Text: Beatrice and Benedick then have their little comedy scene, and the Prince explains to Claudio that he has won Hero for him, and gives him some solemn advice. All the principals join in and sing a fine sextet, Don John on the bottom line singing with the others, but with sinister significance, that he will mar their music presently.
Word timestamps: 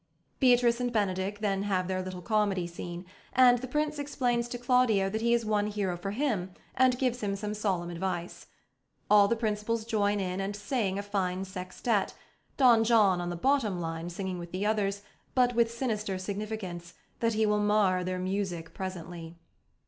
Beatrice 0.39 0.79
and 0.79 0.91
Benedick 0.91 1.41
then 1.41 1.61
have 1.61 1.87
their 1.87 2.01
little 2.01 2.23
comedy 2.23 2.65
scene, 2.65 3.05
and 3.33 3.59
the 3.59 3.67
Prince 3.67 3.99
explains 3.99 4.47
to 4.47 4.57
Claudio 4.57 5.11
that 5.11 5.21
he 5.21 5.33
has 5.33 5.45
won 5.45 5.67
Hero 5.67 5.95
for 5.95 6.09
him, 6.09 6.55
and 6.73 6.97
gives 6.97 7.21
him 7.21 7.35
some 7.35 7.53
solemn 7.53 7.91
advice. 7.91 8.47
All 9.11 9.27
the 9.27 9.35
principals 9.35 9.85
join 9.85 10.19
in 10.19 10.41
and 10.41 10.55
sing 10.55 10.97
a 10.97 11.03
fine 11.03 11.45
sextet, 11.45 12.15
Don 12.57 12.83
John 12.83 13.21
on 13.21 13.29
the 13.29 13.35
bottom 13.35 13.79
line 13.79 14.09
singing 14.09 14.39
with 14.39 14.51
the 14.51 14.65
others, 14.65 15.03
but 15.35 15.53
with 15.53 15.69
sinister 15.69 16.17
significance, 16.17 16.95
that 17.19 17.33
he 17.33 17.45
will 17.45 17.59
mar 17.59 18.03
their 18.03 18.17
music 18.17 18.73
presently. 18.73 19.35